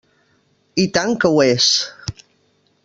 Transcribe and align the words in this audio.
I 0.83 0.85
tant 0.95 1.13
que 1.25 1.33
ho 1.37 1.45
és! 1.49 1.69